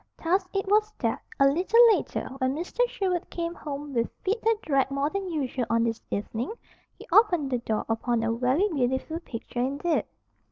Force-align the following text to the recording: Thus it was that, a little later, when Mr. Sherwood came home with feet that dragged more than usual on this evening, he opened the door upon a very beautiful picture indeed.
Thus 0.23 0.47
it 0.51 0.65
was 0.67 0.91
that, 0.97 1.21
a 1.39 1.45
little 1.47 1.79
later, 1.95 2.27
when 2.39 2.55
Mr. 2.55 2.79
Sherwood 2.87 3.29
came 3.29 3.53
home 3.53 3.93
with 3.93 4.09
feet 4.23 4.41
that 4.41 4.59
dragged 4.63 4.89
more 4.89 5.11
than 5.11 5.29
usual 5.31 5.67
on 5.69 5.83
this 5.83 6.01
evening, 6.09 6.51
he 6.97 7.05
opened 7.11 7.51
the 7.51 7.59
door 7.59 7.85
upon 7.87 8.23
a 8.23 8.31
very 8.33 8.67
beautiful 8.69 9.19
picture 9.19 9.59
indeed. 9.61 10.05